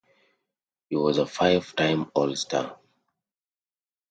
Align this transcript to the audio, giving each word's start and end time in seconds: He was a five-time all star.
He 0.89 0.95
was 0.95 1.19
a 1.19 1.27
five-time 1.27 2.09
all 2.15 2.35
star. 2.35 2.79